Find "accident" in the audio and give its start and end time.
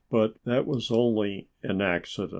1.79-2.29